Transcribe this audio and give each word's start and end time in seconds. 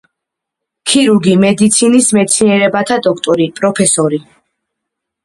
ქირურგი, 0.93 1.33
მედიცინის 1.43 2.07
მეცნიერებათა 2.19 2.97
დოქტორი, 3.09 3.47
პროფესორი. 3.61 4.21